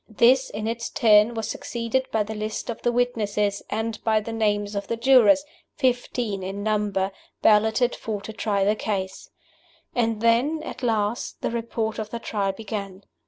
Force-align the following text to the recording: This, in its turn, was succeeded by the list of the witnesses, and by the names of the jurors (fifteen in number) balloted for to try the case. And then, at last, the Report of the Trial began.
This, 0.09 0.49
in 0.49 0.65
its 0.67 0.89
turn, 0.89 1.35
was 1.35 1.47
succeeded 1.47 2.07
by 2.11 2.23
the 2.23 2.33
list 2.33 2.71
of 2.71 2.81
the 2.81 2.91
witnesses, 2.91 3.61
and 3.69 4.03
by 4.03 4.19
the 4.19 4.33
names 4.33 4.73
of 4.73 4.87
the 4.87 4.97
jurors 4.97 5.45
(fifteen 5.75 6.41
in 6.41 6.63
number) 6.63 7.11
balloted 7.43 7.95
for 7.95 8.19
to 8.21 8.33
try 8.33 8.63
the 8.63 8.75
case. 8.75 9.29
And 9.93 10.19
then, 10.19 10.63
at 10.63 10.81
last, 10.81 11.41
the 11.43 11.51
Report 11.51 11.99
of 11.99 12.09
the 12.09 12.17
Trial 12.17 12.51
began. 12.51 13.03